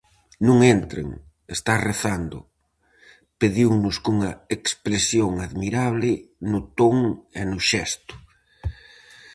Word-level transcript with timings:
-Non 0.03 0.57
entren, 0.75 1.07
está 1.55 1.73
rezando! 1.89 2.37
-pediunos 2.45 3.95
cunha 4.05 4.31
expresión 4.57 5.31
admirable 5.47 6.11
no 6.51 6.59
ton 6.77 6.97
e 7.39 7.41
no 7.51 7.59
xesto. 7.69 8.13